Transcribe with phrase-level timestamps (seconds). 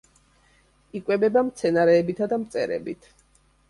[1.01, 3.17] იკვებება მცენარეებითა და მწერებით.